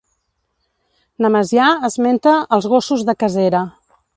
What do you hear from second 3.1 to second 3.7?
de casera.